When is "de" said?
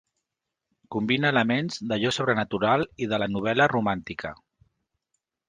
3.13-3.21